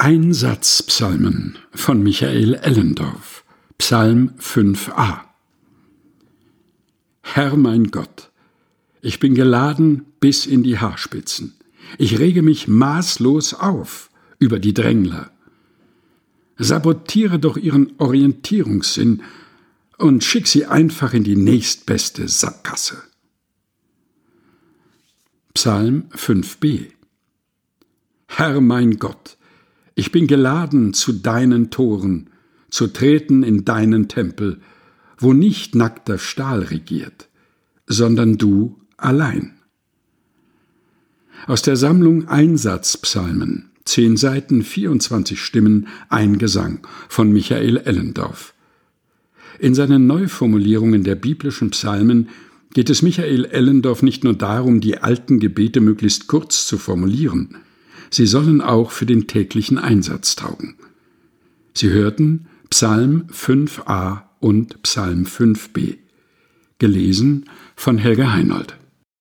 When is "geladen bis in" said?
9.34-10.62